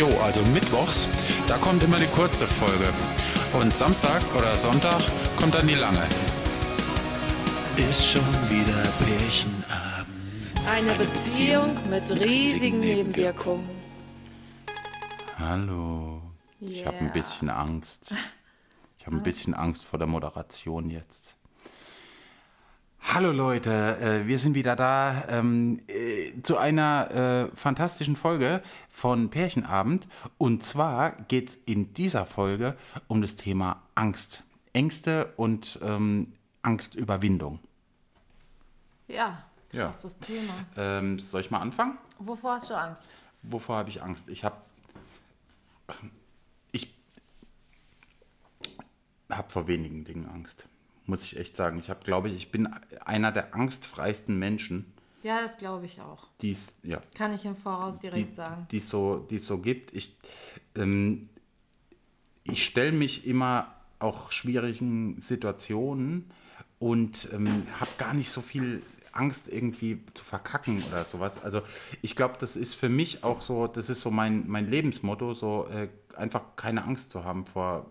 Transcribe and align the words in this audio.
Jo, 0.00 0.08
also 0.22 0.40
mittwochs, 0.54 1.06
da 1.46 1.58
kommt 1.58 1.82
immer 1.82 1.98
die 1.98 2.06
kurze 2.06 2.46
Folge. 2.46 2.88
Und 3.52 3.76
Samstag 3.76 4.22
oder 4.34 4.56
Sonntag 4.56 5.02
kommt 5.36 5.52
dann 5.54 5.66
die 5.66 5.74
lange. 5.74 6.02
Ist 7.76 8.06
schon 8.06 8.24
wieder 8.48 8.82
Pärchenabend. 9.04 10.08
Eine 10.66 10.94
Beziehung 10.94 11.76
mit 11.90 12.10
riesigen 12.12 12.80
Nebenwirkungen. 12.80 13.68
Hallo. 15.38 16.22
Ich 16.60 16.86
habe 16.86 16.96
ein 16.96 17.04
Yeah. 17.04 17.12
bisschen 17.12 17.50
Angst. 17.50 18.14
Ich 18.98 19.04
habe 19.04 19.16
ein 19.16 19.22
bisschen 19.22 19.52
Angst 19.52 19.84
vor 19.84 19.98
der 19.98 20.08
Moderation 20.08 20.88
jetzt. 20.88 21.36
Hallo 23.02 23.32
Leute, 23.32 23.96
äh, 23.98 24.26
wir 24.26 24.38
sind 24.38 24.54
wieder 24.54 24.76
da 24.76 25.24
ähm, 25.28 25.80
äh, 25.88 26.32
zu 26.42 26.58
einer 26.58 27.10
äh, 27.50 27.56
fantastischen 27.56 28.14
Folge 28.14 28.62
von 28.88 29.30
Pärchenabend. 29.30 30.06
Und 30.38 30.62
zwar 30.62 31.12
geht 31.28 31.48
es 31.48 31.54
in 31.66 31.92
dieser 31.94 32.24
Folge 32.26 32.76
um 33.08 33.20
das 33.20 33.36
Thema 33.36 33.82
Angst. 33.94 34.44
Ängste 34.72 35.32
und 35.36 35.80
ähm, 35.82 36.32
Angstüberwindung. 36.62 37.58
Ja, 39.08 39.42
Ja. 39.72 39.86
krasses 39.86 40.18
Thema. 40.18 40.52
Ähm, 40.76 41.18
soll 41.18 41.40
ich 41.40 41.50
mal 41.50 41.58
anfangen? 41.60 41.98
Wovor 42.18 42.52
hast 42.52 42.70
du 42.70 42.74
Angst? 42.74 43.10
Wovor 43.42 43.76
habe 43.78 43.88
ich 43.90 44.02
Angst? 44.02 44.28
Ich 44.28 44.44
habe 44.44 44.56
ich 46.70 46.94
habe 49.28 49.50
vor 49.50 49.66
wenigen 49.66 50.04
Dingen 50.04 50.28
Angst, 50.28 50.68
muss 51.10 51.22
ich 51.24 51.36
echt 51.36 51.56
sagen. 51.56 51.78
Ich 51.78 51.90
habe, 51.90 52.02
glaube 52.04 52.28
ich, 52.28 52.34
ich 52.36 52.50
bin 52.50 52.68
einer 53.04 53.32
der 53.32 53.54
angstfreisten 53.54 54.38
Menschen, 54.38 54.90
Ja, 55.22 55.40
das 55.42 55.58
glaube 55.58 55.84
ich 55.86 56.00
auch. 56.00 56.28
die 56.40 56.52
es 56.52 56.78
ja, 56.82 56.98
Kann 57.14 57.34
ich 57.34 57.44
im 57.44 57.56
Voraus 57.56 58.00
die, 58.00 58.08
direkt 58.08 58.34
sagen. 58.36 58.66
die 58.70 58.78
es 58.78 58.88
so, 58.88 59.26
die 59.28 59.36
es 59.36 59.46
so 59.46 59.58
gibt. 59.58 59.92
Ich, 59.94 60.16
ähm, 60.76 61.28
ich 62.44 62.64
stelle 62.64 62.92
mich 62.92 63.26
immer 63.26 63.74
auch 63.98 64.32
schwierigen 64.32 65.20
Situationen 65.20 66.30
und 66.78 67.28
ähm, 67.34 67.66
habe 67.78 67.90
gar 67.98 68.14
nicht 68.14 68.30
so 68.30 68.40
viel 68.40 68.82
Angst 69.12 69.48
irgendwie 69.48 70.00
zu 70.14 70.24
verkacken 70.24 70.82
oder 70.88 71.04
sowas. 71.04 71.42
Also 71.42 71.62
ich 72.00 72.16
glaube, 72.16 72.36
das 72.38 72.56
ist 72.56 72.74
für 72.74 72.88
mich 72.88 73.24
auch 73.24 73.42
so, 73.42 73.66
das 73.66 73.90
ist 73.90 74.00
so 74.00 74.10
mein, 74.10 74.48
mein 74.48 74.70
Lebensmotto, 74.70 75.34
so 75.34 75.66
äh, 75.66 75.88
einfach 76.16 76.42
keine 76.56 76.84
Angst 76.84 77.10
zu 77.10 77.24
haben 77.24 77.44
vor 77.44 77.86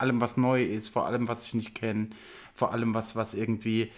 allem, 0.00 0.20
was 0.20 0.36
neu 0.36 0.62
ist, 0.62 0.88
vor 0.88 1.06
allem, 1.06 1.28
was 1.28 1.46
ich 1.46 1.54
nicht 1.54 1.74
kenne, 1.74 2.08
vor 2.54 2.72
allem, 2.72 2.94
was, 2.94 3.16
was 3.16 3.34
irgendwie 3.34 3.90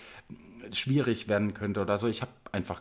schwierig 0.73 1.29
werden 1.29 1.55
könnte 1.55 1.81
oder 1.81 1.99
so. 1.99 2.09
Ich 2.09 2.23
habe 2.23 2.33
einfach 2.53 2.81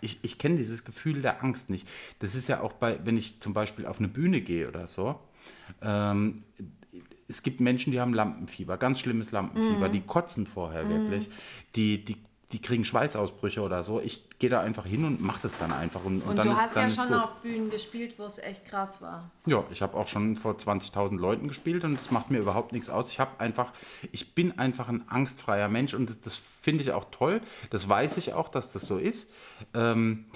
ich, 0.00 0.18
ich 0.22 0.38
kenne 0.38 0.56
dieses 0.56 0.84
Gefühl 0.84 1.22
der 1.22 1.42
Angst 1.42 1.70
nicht. 1.70 1.88
Das 2.18 2.34
ist 2.34 2.48
ja 2.48 2.60
auch 2.60 2.72
bei, 2.72 2.98
wenn 3.04 3.16
ich 3.16 3.40
zum 3.40 3.54
Beispiel 3.54 3.86
auf 3.86 3.98
eine 3.98 4.08
Bühne 4.08 4.40
gehe 4.40 4.68
oder 4.68 4.86
so. 4.86 5.18
Ähm, 5.82 6.44
es 7.28 7.42
gibt 7.42 7.60
Menschen, 7.60 7.92
die 7.92 8.00
haben 8.00 8.12
Lampenfieber, 8.12 8.76
ganz 8.76 9.00
schlimmes 9.00 9.30
Lampenfieber, 9.30 9.88
die 9.88 10.00
kotzen 10.00 10.46
vorher 10.46 10.88
wirklich. 10.88 11.30
Die, 11.76 12.04
die, 12.04 12.16
die 12.52 12.60
kriegen 12.60 12.84
Schweißausbrüche 12.84 13.60
oder 13.62 13.84
so. 13.84 14.00
Ich 14.00 14.28
gehe 14.38 14.50
da 14.50 14.60
einfach 14.60 14.84
hin 14.84 15.04
und 15.04 15.20
mache 15.20 15.40
das 15.42 15.52
dann 15.58 15.72
einfach. 15.72 16.04
Und, 16.04 16.22
Und 16.22 16.36
dann 16.36 16.48
du 16.48 16.52
ist, 16.52 16.60
hast 16.60 16.76
dann 16.76 16.88
ja 16.88 16.94
schon 16.94 17.08
gut. 17.08 17.16
auf 17.16 17.34
Bühnen 17.42 17.70
gespielt, 17.70 18.14
wo 18.18 18.24
es 18.24 18.38
echt 18.38 18.66
krass 18.66 19.00
war. 19.00 19.30
Ja, 19.46 19.62
ich 19.70 19.82
habe 19.82 19.96
auch 19.96 20.08
schon 20.08 20.36
vor 20.36 20.54
20.000 20.54 21.18
Leuten 21.18 21.46
gespielt 21.48 21.84
und 21.84 21.96
das 21.98 22.10
macht 22.10 22.30
mir 22.30 22.38
überhaupt 22.38 22.72
nichts 22.72 22.90
aus. 22.90 23.08
Ich 23.08 23.20
habe 23.20 23.38
einfach, 23.38 23.72
ich 24.10 24.34
bin 24.34 24.58
einfach 24.58 24.88
ein 24.88 25.08
angstfreier 25.08 25.68
Mensch 25.68 25.94
und 25.94 26.10
das, 26.10 26.20
das 26.20 26.36
finde 26.36 26.82
ich 26.82 26.92
auch 26.92 27.06
toll. 27.12 27.40
Das 27.70 27.88
weiß 27.88 28.16
ich 28.16 28.32
auch, 28.34 28.48
dass 28.48 28.72
das 28.72 28.82
so 28.82 28.98
ist. 28.98 29.30
Ähm, 29.72 30.26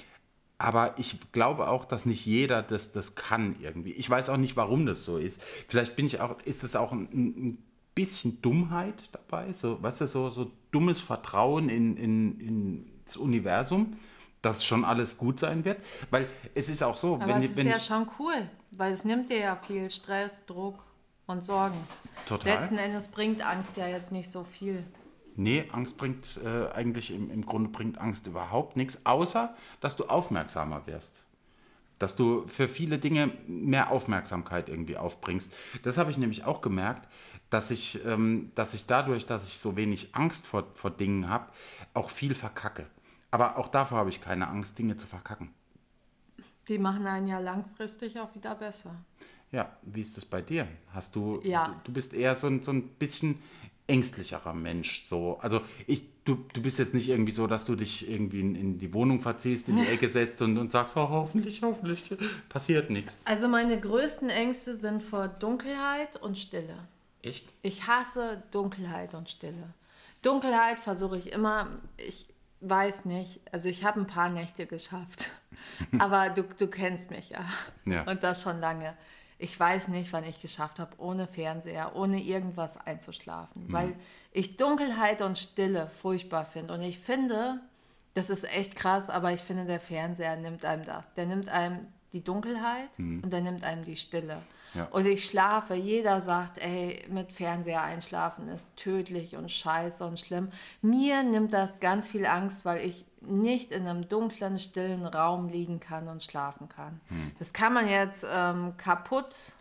aber 0.57 0.95
ich 0.99 1.17
glaube 1.33 1.69
auch, 1.69 1.85
dass 1.85 2.07
nicht 2.07 2.25
jeder 2.27 2.63
das, 2.63 2.93
das 2.93 3.17
kann 3.17 3.57
irgendwie. 3.61 3.93
Ich 3.93 4.09
weiß 4.09 4.31
auch 4.31 4.37
nicht, 4.37 4.57
warum 4.57 4.87
das 4.87 5.05
so 5.05 5.19
ist. 5.19 5.43
Vielleicht 5.67 5.97
bin 5.97 6.07
ich 6.07 6.21
auch, 6.21 6.41
ist 6.45 6.63
es 6.63 6.77
auch 6.77 6.93
ein, 6.93 7.09
ein 7.13 7.59
bisschen 7.95 8.41
Dummheit 8.43 8.95
dabei, 9.13 9.53
so, 9.53 9.81
weißt 9.83 10.03
du, 10.03 10.07
so, 10.09 10.31
so 10.31 10.51
dummes 10.71 11.01
Vertrauen 11.01 11.69
in, 11.69 11.97
in, 11.97 12.41
ins 13.05 13.17
Universum, 13.17 13.97
dass 14.43 14.65
schon 14.65 14.85
alles 14.85 15.17
gut 15.17 15.41
sein 15.41 15.65
wird. 15.65 15.81
Weil 16.11 16.29
es 16.55 16.69
ist 16.69 16.83
auch 16.83 16.97
so, 16.97 17.15
Aber 17.15 17.29
wenn, 17.29 17.43
es 17.43 17.51
ist 17.51 17.57
wenn 17.57 17.69
ja 17.69 17.77
ich. 17.77 17.85
schon 17.85 18.09
cool, 18.19 18.35
weil 18.77 18.93
es 18.93 19.05
nimmt 19.05 19.31
dir 19.31 19.39
ja 19.39 19.57
viel 19.57 19.89
Stress, 19.91 20.45
Druck 20.47 20.85
und 21.27 21.43
Sorgen. 21.43 21.77
Total. 22.29 22.61
Letzten 22.61 22.79
Endes 22.79 23.09
bringt 23.09 23.45
Angst 23.47 23.77
ja 23.77 23.87
jetzt 23.87 24.13
nicht 24.13 24.31
so 24.31 24.45
viel. 24.45 24.85
Nee, 25.37 25.69
Angst 25.73 25.97
bringt 25.97 26.39
äh, 26.45 26.73
eigentlich 26.73 27.11
im, 27.13 27.31
im 27.31 27.45
Grunde 27.45 27.71
bringt 27.71 27.99
Angst 27.99 28.27
überhaupt 28.27 28.77
nichts, 28.77 29.05
außer 29.05 29.55
dass 29.81 29.97
du 29.97 30.05
aufmerksamer 30.05 30.87
wirst. 30.87 31.24
Dass 32.05 32.17
du 32.17 32.47
für 32.49 32.69
viele 32.69 32.99
Dinge 32.99 33.31
mehr 33.47 33.91
Aufmerksamkeit 33.91 34.69
irgendwie 34.69 34.99
aufbringst. 34.99 35.51
Das 35.85 35.97
habe 35.97 36.11
ich 36.11 36.19
nämlich 36.19 36.45
auch 36.45 36.61
gemerkt, 36.61 37.09
dass 37.49 37.71
ich, 37.71 38.05
ähm, 38.05 38.51
dass 38.57 38.75
ich 38.75 38.85
dadurch, 38.85 39.25
dass 39.25 39.49
ich 39.49 39.59
so 39.59 39.75
wenig 39.75 40.15
Angst 40.15 40.47
vor, 40.47 40.67
vor 40.75 40.91
Dingen 40.91 41.31
habe, 41.31 41.47
auch 41.95 42.11
viel 42.11 42.35
verkacke. 42.35 42.85
Aber 43.31 43.57
auch 43.57 43.69
davor 43.69 43.97
habe 43.97 44.11
ich 44.11 44.21
keine 44.21 44.49
Angst, 44.49 44.79
Dinge 44.79 44.99
zu 44.99 45.07
verkacken. 45.07 45.49
Die 46.69 46.79
machen 46.79 47.07
einen 47.07 47.27
ja 47.27 47.39
langfristig 47.39 48.21
auch 48.21 48.35
wieder 48.35 48.55
besser. 48.55 48.95
Ja, 49.51 49.75
wie 49.81 50.03
ist 50.03 50.15
das 50.19 50.27
bei 50.27 50.43
dir? 50.43 50.69
Hast 50.93 51.17
du, 51.17 51.41
Ja. 51.43 51.69
du, 51.69 51.73
du 51.85 51.93
bist 51.93 52.13
eher 52.13 52.37
so 52.37 52.49
ein, 52.49 52.63
so 52.63 52.71
ein 52.71 52.83
bisschen 52.83 53.39
ängstlicherer 53.87 54.55
Mensch. 54.55 55.05
So. 55.05 55.39
Also 55.41 55.61
ich, 55.87 56.05
du, 56.25 56.37
du 56.53 56.63
bist 56.63 56.79
jetzt 56.79 56.95
nicht 56.95 57.09
irgendwie 57.09 57.33
so, 57.33 57.47
dass 57.47 57.65
du 57.65 57.75
dich 57.75 58.11
irgendwie 58.11 58.41
in, 58.41 58.55
in 58.55 58.79
die 58.79 58.93
Wohnung 58.95 59.21
verziehst, 59.21 59.69
in 59.69 59.77
die 59.77 59.87
Ecke 59.87 60.09
setzt 60.09 60.41
und, 60.43 60.57
und 60.57 60.73
sagst, 60.73 60.97
oh, 60.97 61.09
hoffentlich, 61.09 61.63
hoffentlich 61.63 62.03
passiert 62.49 62.91
nichts. 62.91 63.19
Also 63.25 63.49
meine 63.49 63.79
größten 63.79 64.31
Ängste 64.31 64.75
sind 64.75 65.03
vor 65.03 65.29
Dunkelheit 65.29 66.17
und 66.23 66.39
Stille. 66.39 66.77
Echt? 67.23 67.47
Ich 67.63 67.87
hasse 67.87 68.43
Dunkelheit 68.51 69.15
und 69.15 69.31
Stille. 69.31 69.75
Dunkelheit 70.23 70.79
versuche 70.79 71.19
ich 71.19 71.33
immer, 71.33 71.69
ich 71.99 72.27
weiß 72.61 73.05
nicht, 73.05 73.41
also 73.53 73.69
ich 73.69 73.85
habe 73.85 74.01
ein 74.01 74.07
paar 74.07 74.31
Nächte 74.31 74.67
geschafft, 74.67 75.31
aber 75.99 76.31
du, 76.31 76.43
du 76.43 76.67
kennst 76.67 77.11
mich 77.11 77.31
ja. 77.31 77.45
Ja. 77.85 78.11
Und 78.11 78.23
das 78.23 78.43
schon 78.43 78.59
lange. 78.61 78.95
Ich 79.45 79.61
weiß 79.61 79.89
nicht, 79.89 80.11
wann 80.15 80.25
ich 80.25 80.41
geschafft 80.41 80.79
habe, 80.79 80.93
ohne 80.97 81.27
Fernseher, 81.27 81.95
ohne 81.95 82.19
irgendwas 82.19 82.79
einzuschlafen, 82.79 83.71
weil 83.71 83.95
ich 84.33 84.57
Dunkelheit 84.57 85.21
und 85.21 85.39
Stille 85.39 85.91
furchtbar 86.01 86.47
finde. 86.47 86.73
Und 86.73 86.81
ich 86.81 86.99
finde, 86.99 87.61
das 88.15 88.31
ist 88.31 88.45
echt 88.57 88.75
krass, 88.75 89.11
aber 89.11 89.33
ich 89.33 89.43
finde, 89.43 89.67
der 89.67 89.81
Fernseher 89.81 90.37
nimmt 90.37 90.65
einem 90.65 90.85
das. 90.85 91.13
Der 91.13 91.27
nimmt 91.27 91.51
einem 91.51 91.87
die 92.15 92.25
Dunkelheit 92.25 92.89
und 92.99 93.31
der 93.31 93.43
nimmt 93.43 93.63
einem 93.65 93.85
die 93.85 93.97
Stille. 93.97 94.41
Ja. 94.73 94.85
Und 94.91 95.07
ich 95.07 95.27
schlafe, 95.27 95.75
jeder 95.75 96.21
sagt, 96.21 96.59
ey, 96.59 97.01
mit 97.09 97.31
Fernseher 97.33 97.83
einschlafen 97.83 98.49
ist 98.49 98.75
tödlich 98.77 99.37
und 99.37 99.53
scheiße 99.53 100.05
und 100.05 100.19
schlimm. 100.19 100.51
Mir 100.81 101.23
nimmt 101.23 101.53
das 101.53 101.79
ganz 101.81 102.09
viel 102.09 102.27
Angst, 102.27 102.65
weil 102.65 102.85
ich 102.85 103.05
nicht 103.21 103.71
in 103.71 103.87
einem 103.87 104.09
dunklen, 104.09 104.59
stillen 104.59 105.07
Raum 105.07 105.49
liegen 105.49 105.81
kann 105.81 106.09
und 106.09 106.23
schlafen 106.25 106.69
kann. 106.69 107.01
Das 107.39 107.53
kann 107.53 107.73
man 107.73 107.89
jetzt 107.89 108.27
ähm, 108.33 108.77
kaputt 108.77 109.53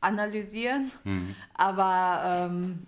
analysieren, 0.00 0.90
aber 1.54 2.48
ähm, 2.50 2.86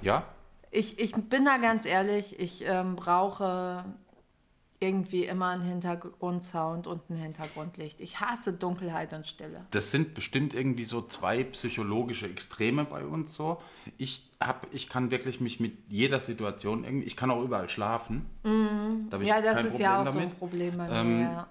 Ja? 0.00 0.24
ich, 0.70 0.98
ich 0.98 1.12
bin 1.14 1.44
da 1.44 1.58
ganz 1.58 1.84
ehrlich, 1.84 2.40
ich 2.40 2.64
ähm, 2.66 2.96
brauche 2.96 3.84
irgendwie 4.82 5.24
immer 5.26 5.48
einen 5.50 5.62
Hintergrundsound 5.62 6.86
und 6.86 7.10
ein 7.10 7.16
Hintergrundlicht. 7.16 8.00
Ich 8.00 8.20
hasse 8.20 8.54
Dunkelheit 8.54 9.12
und 9.12 9.26
Stille. 9.26 9.66
Das 9.72 9.90
sind 9.90 10.14
bestimmt 10.14 10.54
irgendwie 10.54 10.84
so 10.84 11.02
zwei 11.02 11.44
psychologische 11.44 12.26
Extreme 12.26 12.86
bei 12.86 13.04
uns 13.04 13.34
so. 13.34 13.60
Ich 13.98 14.30
hab, 14.40 14.66
ich 14.72 14.88
kann 14.88 15.10
wirklich 15.10 15.38
mich 15.38 15.60
mit 15.60 15.76
jeder 15.88 16.22
Situation 16.22 16.84
irgendwie, 16.84 17.06
ich 17.06 17.14
kann 17.14 17.30
auch 17.30 17.42
überall 17.42 17.68
schlafen. 17.68 18.24
Da 18.42 18.48
ich 18.48 18.52
Mhm. 18.52 19.26
Ja, 19.26 19.42
das 19.42 19.64
ist 19.64 19.78
ja 19.78 20.00
auch 20.00 20.04
Problem 20.04 20.12
so 20.12 20.18
ein 20.18 20.24
damit. 20.24 20.38
Problem 20.38 20.78
bei 20.78 20.88
mir. 20.88 20.94
Ähm, 20.94 21.20
ja. 21.20 21.46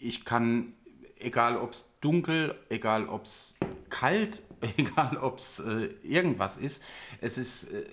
ich 0.00 0.24
kann, 0.24 0.72
egal 1.18 1.58
ob 1.58 1.72
es 1.72 1.92
dunkel, 2.00 2.54
egal 2.70 3.06
ob 3.08 3.24
es 3.24 3.56
kalt, 3.90 4.42
egal 4.78 5.18
ob 5.18 5.36
es 5.38 5.60
äh, 5.60 5.90
irgendwas 6.02 6.56
ist, 6.56 6.82
es 7.20 7.36
ist, 7.36 7.64
äh, 7.64 7.84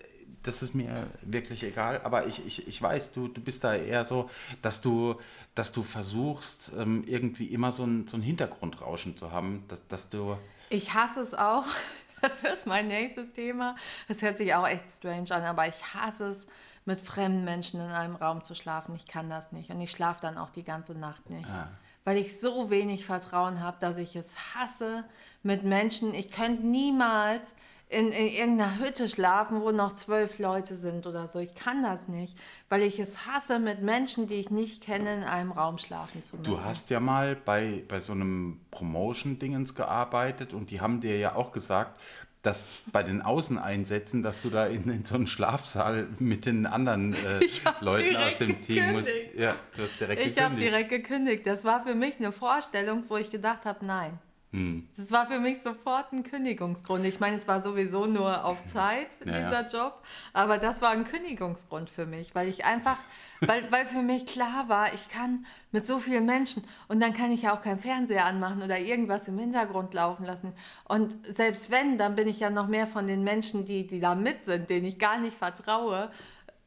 das 0.43 0.61
ist 0.63 0.73
mir 0.73 1.07
wirklich 1.21 1.63
egal. 1.63 2.01
Aber 2.03 2.25
ich, 2.27 2.45
ich, 2.45 2.67
ich 2.67 2.81
weiß, 2.81 3.13
du, 3.13 3.27
du 3.27 3.41
bist 3.41 3.63
da 3.63 3.75
eher 3.75 4.05
so, 4.05 4.29
dass 4.61 4.81
du, 4.81 5.15
dass 5.55 5.71
du 5.71 5.83
versuchst, 5.83 6.71
ähm, 6.77 7.03
irgendwie 7.05 7.45
immer 7.45 7.71
so 7.71 7.83
ein, 7.83 8.07
so 8.07 8.17
ein 8.17 8.23
Hintergrundrauschen 8.23 9.17
zu 9.17 9.31
haben, 9.31 9.63
dass, 9.67 9.87
dass 9.87 10.09
du. 10.09 10.37
Ich 10.69 10.93
hasse 10.93 11.21
es 11.21 11.33
auch. 11.33 11.65
Das 12.23 12.43
ist 12.43 12.67
mein 12.67 12.87
nächstes 12.87 13.33
Thema. 13.33 13.75
Das 14.07 14.21
hört 14.21 14.37
sich 14.37 14.53
auch 14.53 14.67
echt 14.67 14.91
strange 14.91 15.31
an, 15.31 15.41
aber 15.41 15.67
ich 15.67 15.95
hasse 15.95 16.27
es, 16.27 16.45
mit 16.85 17.01
fremden 17.01 17.43
Menschen 17.43 17.79
in 17.79 17.91
einem 17.91 18.15
Raum 18.15 18.43
zu 18.43 18.55
schlafen. 18.55 18.95
Ich 18.95 19.07
kann 19.07 19.29
das 19.29 19.51
nicht. 19.51 19.69
Und 19.69 19.81
ich 19.81 19.91
schlafe 19.91 20.21
dann 20.21 20.37
auch 20.37 20.49
die 20.49 20.63
ganze 20.63 20.93
Nacht 20.93 21.29
nicht. 21.29 21.49
Ah. 21.49 21.69
Weil 22.03 22.17
ich 22.17 22.39
so 22.39 22.69
wenig 22.69 23.05
Vertrauen 23.05 23.61
habe, 23.61 23.77
dass 23.79 23.97
ich 23.97 24.15
es 24.15 24.55
hasse 24.55 25.03
mit 25.43 25.63
Menschen. 25.63 26.13
Ich 26.13 26.31
könnte 26.31 26.65
niemals 26.65 27.53
in, 27.91 28.11
in 28.11 28.27
irgendeiner 28.27 28.79
Hütte 28.79 29.09
schlafen, 29.09 29.61
wo 29.61 29.71
noch 29.71 29.93
zwölf 29.93 30.39
Leute 30.39 30.75
sind 30.75 31.05
oder 31.05 31.27
so. 31.27 31.39
Ich 31.39 31.53
kann 31.55 31.83
das 31.83 32.07
nicht, 32.07 32.37
weil 32.69 32.83
ich 32.83 32.99
es 32.99 33.25
hasse, 33.25 33.59
mit 33.59 33.81
Menschen, 33.81 34.27
die 34.27 34.35
ich 34.35 34.49
nicht 34.49 34.81
kenne, 34.81 35.13
in 35.13 35.23
einem 35.23 35.51
Raum 35.51 35.77
schlafen 35.77 36.21
zu 36.21 36.37
müssen. 36.37 36.51
Du 36.51 36.63
hast 36.63 36.89
ja 36.89 37.01
mal 37.01 37.35
bei, 37.35 37.83
bei 37.87 37.99
so 37.99 38.13
einem 38.13 38.61
Promotion-Dingens 38.71 39.75
gearbeitet 39.75 40.53
und 40.53 40.71
die 40.71 40.79
haben 40.79 41.01
dir 41.01 41.17
ja 41.17 41.35
auch 41.35 41.51
gesagt, 41.51 41.99
dass 42.43 42.67
bei 42.91 43.03
den 43.03 43.21
Außeneinsätzen, 43.21 44.23
dass 44.23 44.41
du 44.41 44.49
da 44.49 44.65
in, 44.65 44.89
in 44.89 45.05
so 45.05 45.15
einen 45.15 45.27
Schlafsaal 45.27 46.07
mit 46.17 46.45
den 46.45 46.65
anderen 46.65 47.13
äh, 47.13 47.39
Leuten 47.81 48.15
aus 48.15 48.37
dem 48.37 48.61
Team 48.61 48.93
musst. 48.93 49.09
Ja, 49.37 49.55
du 49.75 49.83
hast 49.83 49.99
direkt 49.99 50.25
ich 50.25 50.41
habe 50.41 50.55
direkt 50.55 50.89
gekündigt. 50.89 51.45
Das 51.45 51.65
war 51.65 51.83
für 51.85 51.93
mich 51.93 52.15
eine 52.19 52.31
Vorstellung, 52.31 53.03
wo 53.09 53.17
ich 53.17 53.29
gedacht 53.29 53.65
habe, 53.65 53.85
nein. 53.85 54.17
Hm. 54.51 54.85
Das 54.97 55.13
war 55.13 55.27
für 55.27 55.39
mich 55.39 55.61
sofort 55.61 56.11
ein 56.11 56.23
Kündigungsgrund. 56.23 57.05
Ich 57.05 57.21
meine, 57.21 57.37
es 57.37 57.47
war 57.47 57.63
sowieso 57.63 58.05
nur 58.05 58.43
auf 58.43 58.65
Zeit, 58.65 59.07
ja, 59.25 59.39
dieser. 59.39 59.67
Job, 59.67 60.03
aber 60.33 60.57
das 60.57 60.81
war 60.81 60.89
ein 60.89 61.05
Kündigungsgrund 61.05 61.89
für 61.89 62.05
mich, 62.05 62.35
weil 62.35 62.49
ich 62.49 62.65
einfach, 62.65 62.97
weil, 63.39 63.63
weil 63.71 63.85
für 63.85 64.01
mich 64.01 64.25
klar 64.25 64.67
war, 64.67 64.93
ich 64.93 65.07
kann 65.07 65.45
mit 65.71 65.87
so 65.87 65.99
vielen 65.99 66.25
Menschen 66.25 66.63
und 66.89 66.99
dann 66.99 67.13
kann 67.13 67.31
ich 67.31 67.43
ja 67.43 67.55
auch 67.55 67.61
keinen 67.61 67.79
Fernseher 67.79 68.25
anmachen 68.25 68.61
oder 68.61 68.77
irgendwas 68.77 69.29
im 69.29 69.39
Hintergrund 69.39 69.93
laufen 69.93 70.25
lassen. 70.25 70.51
Und 70.83 71.15
selbst 71.25 71.71
wenn, 71.71 71.97
dann 71.97 72.15
bin 72.15 72.27
ich 72.27 72.41
ja 72.41 72.49
noch 72.49 72.67
mehr 72.67 72.87
von 72.87 73.07
den 73.07 73.23
Menschen, 73.23 73.65
die, 73.65 73.87
die 73.87 74.01
da 74.01 74.15
mit 74.15 74.43
sind, 74.43 74.69
denen 74.69 74.85
ich 74.85 74.99
gar 74.99 75.17
nicht 75.17 75.37
vertraue 75.37 76.11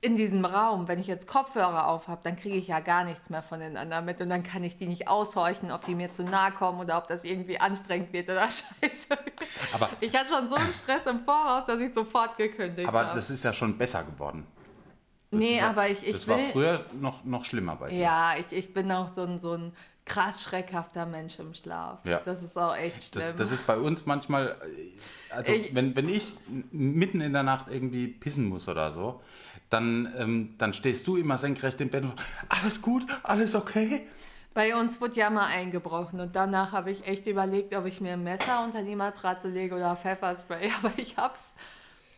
in 0.05 0.17
diesem 0.17 0.45
Raum, 0.45 0.87
wenn 0.87 1.01
ich 1.01 1.07
jetzt 1.07 1.27
Kopfhörer 1.27 1.89
auf 1.89 2.09
habe, 2.09 2.21
dann 2.23 2.37
kriege 2.37 2.57
ich 2.57 2.69
ja 2.69 2.81
gar 2.81 3.05
nichts 3.05 3.31
mehr 3.31 3.43
von 3.43 3.61
den 3.61 3.79
anderen 3.79 4.05
mit 4.05 4.21
und 4.21 4.29
dann 4.29 4.43
kann 4.43 4.63
ich 4.63 4.77
die 4.77 4.87
nicht 4.87 5.09
aushorchen, 5.09 5.73
ob 5.73 5.87
die 5.87 5.95
mir 5.95 6.13
zu 6.13 6.25
nahe 6.25 6.53
kommen 6.53 6.79
oder 6.79 6.99
ob 6.99 7.09
das 7.09 7.25
irgendwie 7.25 7.59
anstrengend 7.59 8.13
wird 8.13 8.29
oder 8.29 8.43
scheiße. 8.43 9.09
Aber 9.73 9.89
ich 10.01 10.15
hatte 10.15 10.29
schon 10.29 10.51
so 10.51 10.57
einen 10.57 10.75
Stress 10.75 11.07
im 11.07 11.25
Voraus, 11.25 11.65
dass 11.65 11.81
ich 11.81 11.95
sofort 11.95 12.37
gekündigt 12.37 12.87
habe. 12.87 12.99
Aber 12.99 13.15
das 13.15 13.31
ist 13.31 13.45
ja 13.45 13.55
schon 13.55 13.79
besser 13.79 14.05
geworden. 14.05 14.47
Das 15.35 15.45
nee, 15.45 15.59
ja, 15.59 15.71
aber 15.71 15.89
ich, 15.89 16.07
ich 16.07 16.13
Das 16.13 16.27
will, 16.27 16.35
war 16.35 16.45
früher 16.53 16.85
noch, 17.01 17.25
noch 17.25 17.45
schlimmer 17.45 17.77
bei 17.77 17.89
dir. 17.91 17.99
Ja, 17.99 18.35
ich, 18.39 18.57
ich 18.57 18.75
bin 18.75 18.91
auch 18.91 19.13
so 19.13 19.23
ein, 19.23 19.39
so 19.41 19.53
ein 19.53 19.73
krass 20.05 20.43
schreckhafter 20.43 21.07
Mensch 21.07 21.39
im 21.39 21.55
Schlaf. 21.55 22.05
Ja. 22.05 22.21
Das 22.25 22.43
ist 22.43 22.59
auch 22.59 22.77
echt 22.77 23.03
schlimm. 23.03 23.35
Das, 23.37 23.49
das 23.49 23.53
ist 23.59 23.67
bei 23.67 23.77
uns 23.77 24.07
manchmal, 24.07 24.57
also 25.31 25.53
ich, 25.53 25.75
wenn, 25.75 25.97
wenn 25.97 26.09
ich 26.09 26.37
mitten 26.71 27.21
in 27.21 27.33
der 27.33 27.43
Nacht 27.43 27.67
irgendwie 27.71 28.09
pissen 28.09 28.49
muss 28.49 28.69
oder 28.69 28.93
so, 28.93 29.23
dann, 29.71 30.13
ähm, 30.19 30.55
dann 30.59 30.75
stehst 30.75 31.07
du 31.07 31.17
immer 31.17 31.39
senkrecht 31.39 31.81
im 31.81 31.89
Bett 31.89 32.05
und 32.05 32.15
alles 32.49 32.83
gut, 32.83 33.07
alles 33.23 33.55
okay. 33.55 34.07
Bei 34.53 34.77
uns 34.77 35.01
wurde 35.01 35.17
ja 35.17 35.31
mal 35.31 35.47
eingebrochen 35.47 36.21
und 36.21 36.37
danach 36.37 36.73
habe 36.73 36.91
ich 36.91 37.07
echt 37.09 37.27
überlegt, 37.27 37.75
ob 37.75 37.87
ich 37.87 38.01
mir 38.01 38.13
ein 38.13 38.23
Messer 38.23 38.63
unter 38.65 38.83
die 38.83 38.95
Matratze 38.95 39.49
lege 39.49 39.75
oder 39.75 39.97
Pfefferspray, 39.97 40.71
aber 40.83 40.93
ich 40.97 41.17
habe 41.17 41.35
es 41.35 41.55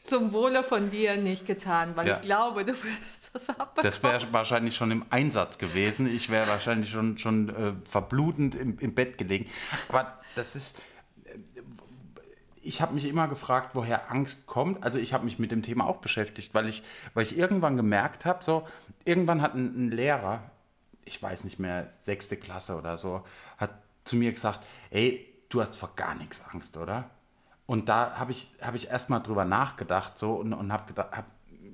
zum 0.07 0.33
Wohle 0.33 0.63
von 0.63 0.91
dir 0.91 1.17
nicht 1.17 1.47
getan, 1.47 1.97
weil 1.97 2.09
ja. 2.09 2.17
ich 2.17 2.23
glaube, 2.23 2.65
du 2.65 2.73
würdest 2.73 3.31
das 3.33 3.49
abbekommen. 3.51 3.83
Das 3.83 4.03
wäre 4.03 4.33
wahrscheinlich 4.33 4.75
schon 4.75 4.91
im 4.91 5.05
Einsatz 5.11 5.59
gewesen. 5.59 6.07
Ich 6.07 6.31
wäre 6.31 6.49
wahrscheinlich 6.49 6.91
schon, 6.91 7.19
schon 7.19 7.49
äh, 7.49 7.73
verblutend 7.89 8.55
im, 8.55 8.79
im 8.79 8.95
Bett 8.95 9.19
gelegen. 9.19 9.51
Aber 9.89 10.19
das 10.35 10.57
ist, 10.57 10.79
ich 12.67 12.81
habe 12.81 12.95
mich 12.95 13.05
immer 13.05 13.29
gefragt, 13.29 13.71
woher 13.75 14.11
Angst 14.11 14.47
kommt. 14.47 14.83
Also 14.83 14.99
ich 14.99 15.13
habe 15.13 15.25
mich 15.25 15.39
mit 15.39 15.53
dem 15.53 15.63
Thema 15.63 15.87
auch 15.87 15.99
beschäftigt, 15.99 16.53
weil 16.53 16.69
ich, 16.69 16.83
weil 17.15 17.23
ich 17.23 17.39
irgendwann 17.39 17.77
gemerkt 17.77 18.25
habe, 18.25 18.43
so, 18.43 18.67
irgendwann 19.05 19.41
hat 19.41 19.55
ein, 19.55 19.87
ein, 19.87 19.91
Lehrer, 19.93 20.51
ich 21.05 21.23
weiß 21.23 21.45
nicht 21.45 21.61
mehr, 21.61 21.93
sechste 22.01 22.37
Klasse 22.37 22.77
oder 22.77 22.99
so, 22.99 23.25
hat 23.57 23.71
zu 24.05 24.17
mir 24.17 24.33
gesagt, 24.33 24.67
ey, 24.91 25.33
du 25.49 25.61
hast 25.61 25.77
vor 25.77 25.93
gar 25.95 26.17
nichts 26.17 26.43
Angst, 26.53 26.77
oder? 26.77 27.09
Und 27.67 27.89
da 27.89 28.17
habe 28.17 28.33
ich, 28.33 28.51
hab 28.61 28.75
ich 28.75 28.89
erstmal 28.89 29.23
drüber 29.23 29.45
nachgedacht 29.45 30.19
so, 30.19 30.35
und, 30.35 30.53
und 30.53 30.73
habe 30.73 30.95
hab 31.11 31.27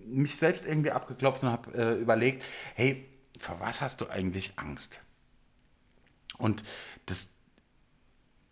mich 0.06 0.36
selbst 0.36 0.64
irgendwie 0.64 0.90
abgeklopft 0.90 1.42
und 1.42 1.50
habe 1.50 1.74
äh, 1.74 2.00
überlegt, 2.00 2.42
hey, 2.74 3.08
vor 3.38 3.60
was 3.60 3.80
hast 3.80 4.00
du 4.00 4.08
eigentlich 4.08 4.52
Angst? 4.56 5.00
Und 6.38 6.64
das, 7.06 7.34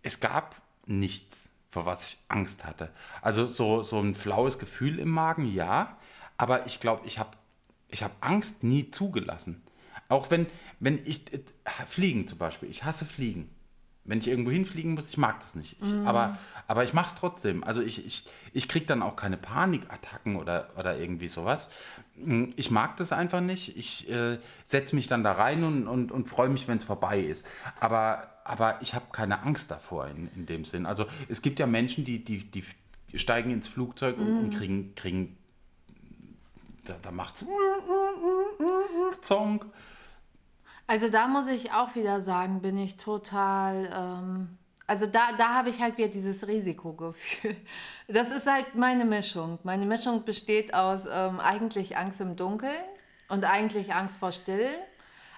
es 0.02 0.20
gab 0.20 0.60
nichts 0.86 1.50
vor 1.70 1.86
was 1.86 2.08
ich 2.08 2.18
Angst 2.28 2.64
hatte. 2.64 2.90
Also 3.22 3.46
so, 3.46 3.82
so 3.82 4.00
ein 4.00 4.14
flaues 4.14 4.58
Gefühl 4.58 4.98
im 4.98 5.10
Magen, 5.10 5.46
ja, 5.46 5.96
aber 6.36 6.66
ich 6.66 6.80
glaube, 6.80 7.06
ich 7.06 7.18
habe 7.18 7.30
ich 7.88 8.02
hab 8.02 8.12
Angst 8.20 8.62
nie 8.62 8.90
zugelassen. 8.90 9.62
Auch 10.08 10.30
wenn, 10.30 10.46
wenn 10.78 11.04
ich, 11.04 11.32
äh, 11.32 11.40
Fliegen 11.86 12.26
zum 12.26 12.38
Beispiel, 12.38 12.68
ich 12.68 12.84
hasse 12.84 13.04
Fliegen. 13.04 13.50
Wenn 14.04 14.18
ich 14.18 14.28
irgendwo 14.28 14.50
hinfliegen 14.50 14.94
muss, 14.94 15.08
ich 15.08 15.18
mag 15.18 15.40
das 15.40 15.54
nicht. 15.54 15.76
Ich, 15.82 15.92
mm. 15.92 16.06
aber, 16.06 16.38
aber 16.66 16.84
ich 16.84 16.94
mache 16.94 17.08
es 17.08 17.14
trotzdem. 17.14 17.62
Also 17.62 17.82
ich, 17.82 18.04
ich, 18.04 18.26
ich 18.52 18.66
kriege 18.68 18.86
dann 18.86 19.02
auch 19.02 19.14
keine 19.14 19.36
Panikattacken 19.36 20.36
oder, 20.36 20.70
oder 20.76 20.98
irgendwie 20.98 21.28
sowas. 21.28 21.68
Hm, 22.16 22.52
ich 22.56 22.70
mag 22.70 22.96
das 22.96 23.12
einfach 23.12 23.40
nicht. 23.40 23.76
Ich 23.76 24.10
äh, 24.10 24.38
setze 24.64 24.96
mich 24.96 25.06
dann 25.06 25.22
da 25.22 25.32
rein 25.32 25.64
und, 25.64 25.86
und, 25.86 26.12
und 26.12 26.28
freue 26.28 26.48
mich, 26.48 26.66
wenn 26.66 26.78
es 26.78 26.84
vorbei 26.84 27.20
ist. 27.20 27.46
Aber 27.78 28.30
aber 28.50 28.78
ich 28.80 28.94
habe 28.94 29.04
keine 29.12 29.42
Angst 29.42 29.70
davor 29.70 30.08
in, 30.08 30.28
in 30.34 30.44
dem 30.44 30.64
Sinn. 30.64 30.84
Also 30.84 31.06
es 31.28 31.40
gibt 31.40 31.60
ja 31.60 31.68
Menschen, 31.68 32.04
die, 32.04 32.24
die, 32.24 32.38
die 32.50 32.64
steigen 33.16 33.52
ins 33.52 33.68
Flugzeug 33.68 34.18
und, 34.18 34.26
und 34.26 34.46
mhm. 34.48 34.56
kriegen, 34.56 34.94
kriegen 34.96 35.36
da, 36.84 36.96
da 37.00 37.10
macht's 37.12 37.44
Zong. 39.20 39.64
Also 40.90 41.08
da 41.08 41.28
muss 41.28 41.46
ich 41.46 41.72
auch 41.72 41.94
wieder 41.94 42.20
sagen, 42.20 42.62
bin 42.62 42.76
ich 42.76 42.96
total, 42.96 43.88
ähm, 43.94 44.58
also 44.88 45.06
da, 45.06 45.20
da 45.38 45.54
habe 45.54 45.70
ich 45.70 45.80
halt 45.80 45.96
wieder 45.98 46.08
dieses 46.08 46.48
Risikogefühl. 46.48 47.56
Das 48.08 48.32
ist 48.32 48.50
halt 48.50 48.74
meine 48.74 49.04
Mischung. 49.04 49.60
Meine 49.62 49.86
Mischung 49.86 50.24
besteht 50.24 50.74
aus 50.74 51.06
ähm, 51.06 51.38
eigentlich 51.38 51.96
Angst 51.96 52.20
im 52.20 52.34
Dunkeln 52.34 52.82
und 53.28 53.44
eigentlich 53.44 53.94
Angst 53.94 54.16
vor 54.16 54.32
Still 54.32 54.68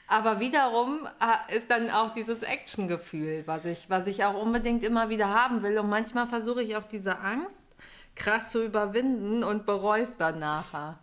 aber 0.08 0.40
wiederum 0.40 1.08
äh, 1.20 1.56
ist 1.56 1.70
dann 1.70 1.90
auch 1.90 2.12
dieses 2.12 2.42
Action-Gefühl, 2.42 3.44
was 3.46 3.64
ich, 3.64 3.88
was 3.88 4.06
ich 4.06 4.24
auch 4.24 4.34
unbedingt 4.34 4.84
immer 4.84 5.08
wieder 5.08 5.28
haben 5.28 5.62
will. 5.62 5.78
Und 5.78 5.88
manchmal 5.88 6.26
versuche 6.26 6.62
ich 6.62 6.76
auch 6.76 6.84
diese 6.84 7.20
Angst 7.20 7.66
krass 8.14 8.50
zu 8.50 8.62
überwinden 8.62 9.42
und 9.42 9.64
bereue 9.64 10.02
es 10.02 10.18
dann 10.18 10.38
nachher. 10.38 10.98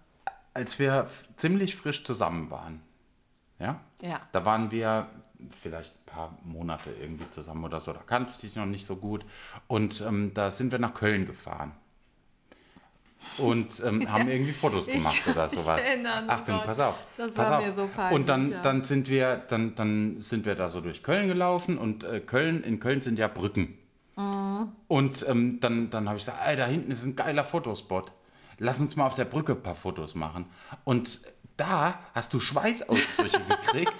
Als 0.53 0.77
wir 0.77 1.07
ziemlich 1.37 1.75
frisch 1.75 2.03
zusammen 2.03 2.51
waren, 2.51 2.83
ja? 3.59 3.79
Ja. 4.01 4.21
Da 4.31 4.45
waren 4.45 4.71
wir 4.71 5.07
vielleicht 5.61 5.93
ein 5.93 6.05
paar 6.05 6.37
Monate 6.43 6.89
irgendwie 6.91 7.29
zusammen 7.31 7.63
oder 7.63 7.79
so. 7.79 7.93
Da 7.93 8.01
kannte 8.05 8.31
ich 8.31 8.39
dich 8.39 8.55
noch 8.55 8.65
nicht 8.65 8.85
so 8.85 8.95
gut. 8.95 9.25
Und 9.67 10.01
ähm, 10.01 10.33
da 10.33 10.51
sind 10.51 10.71
wir 10.71 10.79
nach 10.79 10.93
Köln 10.93 11.25
gefahren 11.25 11.71
und 13.37 13.81
ähm, 13.85 14.09
haben 14.11 14.29
irgendwie 14.29 14.51
Fotos 14.51 14.87
gemacht 14.87 15.21
ich, 15.25 15.31
oder 15.31 15.49
sowas. 15.49 15.81
Achtung, 16.27 16.55
Gott. 16.55 16.65
pass 16.65 16.79
auf. 16.79 16.95
Das 17.17 17.33
pass 17.33 17.49
war 17.49 17.59
auf. 17.59 17.65
mir 17.65 17.73
so 17.73 17.87
peinlich. 17.87 18.19
Und 18.19 18.29
dann, 18.29 18.51
ja. 18.51 18.61
dann 18.61 18.83
sind 18.83 19.07
wir, 19.09 19.37
dann, 19.49 19.75
dann 19.75 20.19
sind 20.19 20.45
wir 20.45 20.55
da 20.55 20.69
so 20.69 20.81
durch 20.81 21.03
Köln 21.03 21.27
gelaufen 21.27 21.77
und 21.77 22.03
äh, 22.03 22.19
Köln, 22.19 22.63
in 22.63 22.79
Köln 22.79 23.01
sind 23.01 23.19
ja 23.19 23.27
Brücken. 23.27 23.77
Mhm. 24.17 24.71
Und 24.87 25.25
ähm, 25.27 25.59
dann, 25.59 25.89
dann 25.89 26.07
habe 26.07 26.17
ich 26.17 26.25
gesagt, 26.25 26.39
ey, 26.45 26.55
da 26.55 26.65
hinten 26.65 26.91
ist 26.91 27.03
ein 27.03 27.15
geiler 27.15 27.43
Fotospot. 27.43 28.11
Lass 28.57 28.81
uns 28.81 28.95
mal 28.97 29.05
auf 29.05 29.15
der 29.15 29.25
Brücke 29.25 29.53
ein 29.53 29.63
paar 29.63 29.75
Fotos 29.75 30.15
machen. 30.15 30.45
Und 30.83 31.21
da 31.59 31.99
hast 32.13 32.33
du 32.33 32.39
Schweißausbrüche 32.39 33.39
gekriegt, 33.39 33.93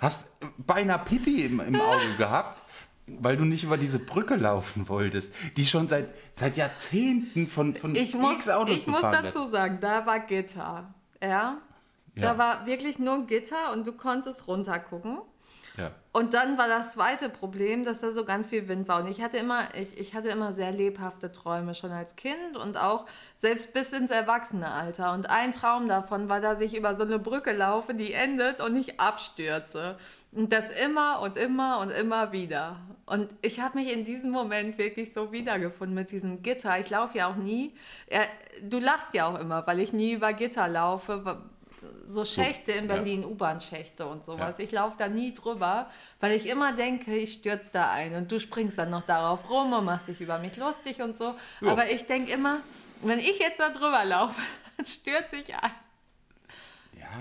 hast 0.00 0.36
beinahe 0.58 0.98
Pipi 0.98 1.44
im, 1.44 1.60
im 1.60 1.80
Auge 1.80 2.16
gehabt 2.18 2.62
weil 3.06 3.36
du 3.36 3.44
nicht 3.44 3.64
über 3.64 3.76
diese 3.76 3.98
Brücke 3.98 4.36
laufen 4.36 4.88
wolltest, 4.88 5.34
die 5.56 5.66
schon 5.66 5.88
seit, 5.88 6.14
seit 6.32 6.56
Jahrzehnten 6.56 7.48
von, 7.48 7.74
von 7.74 7.94
ich 7.94 8.14
muss, 8.14 8.48
Autos 8.48 8.76
Ich 8.76 8.86
muss 8.86 9.00
dazu 9.00 9.40
wird. 9.40 9.50
sagen, 9.50 9.78
da 9.80 10.06
war 10.06 10.20
Gitter. 10.20 10.94
Ja? 11.20 11.28
ja? 11.28 11.58
Da 12.14 12.38
war 12.38 12.66
wirklich 12.66 12.98
nur 12.98 13.26
Gitter 13.26 13.72
und 13.72 13.86
du 13.86 13.92
konntest 13.92 14.46
runtergucken. 14.46 15.18
Ja. 15.76 15.92
Und 16.12 16.34
dann 16.34 16.58
war 16.58 16.68
das 16.68 16.92
zweite 16.92 17.30
Problem, 17.30 17.84
dass 17.84 18.00
da 18.00 18.10
so 18.10 18.24
ganz 18.24 18.48
viel 18.48 18.68
Wind 18.68 18.86
war. 18.88 19.02
Und 19.02 19.10
ich 19.10 19.22
hatte 19.22 19.38
immer, 19.38 19.68
ich, 19.74 19.98
ich 19.98 20.14
hatte 20.14 20.28
immer 20.28 20.52
sehr 20.52 20.70
lebhafte 20.70 21.32
Träume 21.32 21.74
schon 21.74 21.90
als 21.90 22.16
Kind 22.16 22.56
und 22.62 22.76
auch 22.76 23.06
selbst 23.36 23.72
bis 23.72 23.92
ins 23.92 24.10
Erwachsenealter. 24.10 25.12
Und 25.12 25.30
ein 25.30 25.52
Traum 25.52 25.88
davon 25.88 26.28
war, 26.28 26.40
dass 26.40 26.60
ich 26.60 26.76
über 26.76 26.94
so 26.94 27.04
eine 27.04 27.18
Brücke 27.18 27.52
laufe, 27.52 27.94
die 27.94 28.12
endet 28.12 28.60
und 28.60 28.76
ich 28.76 29.00
abstürze. 29.00 29.96
Und 30.34 30.52
das 30.52 30.70
immer 30.70 31.20
und 31.20 31.38
immer 31.38 31.80
und 31.80 31.90
immer 31.90 32.32
wieder. 32.32 32.76
Und 33.06 33.30
ich 33.42 33.60
habe 33.60 33.78
mich 33.78 33.92
in 33.92 34.04
diesem 34.04 34.30
Moment 34.30 34.78
wirklich 34.78 35.12
so 35.12 35.32
wiedergefunden 35.32 35.94
mit 35.94 36.10
diesem 36.10 36.42
Gitter. 36.42 36.78
Ich 36.78 36.90
laufe 36.90 37.18
ja 37.18 37.30
auch 37.30 37.36
nie. 37.36 37.74
Du 38.62 38.78
lachst 38.78 39.14
ja 39.14 39.26
auch 39.26 39.38
immer, 39.38 39.66
weil 39.66 39.80
ich 39.80 39.92
nie 39.92 40.12
über 40.12 40.32
Gitter 40.32 40.68
laufe. 40.68 41.42
So 42.06 42.24
Schächte 42.24 42.72
in 42.72 42.88
Berlin, 42.88 43.22
ja. 43.22 43.28
U-Bahn-Schächte 43.28 44.06
und 44.06 44.24
sowas. 44.24 44.58
Ja. 44.58 44.64
Ich 44.64 44.72
laufe 44.72 44.96
da 44.98 45.08
nie 45.08 45.34
drüber, 45.34 45.90
weil 46.20 46.32
ich 46.32 46.46
immer 46.46 46.72
denke, 46.72 47.14
ich 47.16 47.34
stürze 47.34 47.70
da 47.72 47.90
ein. 47.90 48.14
Und 48.14 48.30
du 48.30 48.40
springst 48.40 48.78
dann 48.78 48.90
noch 48.90 49.06
darauf 49.06 49.48
rum 49.50 49.72
und 49.72 49.84
machst 49.84 50.08
dich 50.08 50.20
über 50.20 50.38
mich 50.38 50.56
lustig 50.56 51.00
und 51.02 51.16
so. 51.16 51.34
Ja. 51.60 51.72
Aber 51.72 51.90
ich 51.90 52.06
denke 52.06 52.32
immer, 52.32 52.60
wenn 53.02 53.18
ich 53.18 53.38
jetzt 53.38 53.60
da 53.60 53.70
drüber 53.70 54.04
laufe, 54.04 54.40
dann 54.76 54.86
stürze 54.86 55.36
ich 55.36 55.54
ein. 55.54 55.70